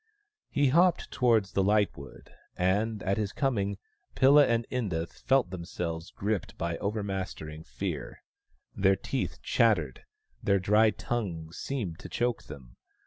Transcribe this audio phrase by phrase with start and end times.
[0.49, 3.77] He hopped towards the lightwood, and at his coming
[4.15, 8.23] Pilla and Inda felt themselves gripped by overmastering fear.
[8.75, 10.01] Their teeth chattered;
[10.41, 12.77] their dry tongues seemed to choke them.